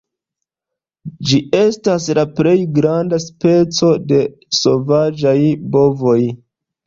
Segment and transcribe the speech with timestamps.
[1.31, 5.37] Ĝi estas la plej granda speco de la sovaĝaj
[5.77, 6.19] bovoj.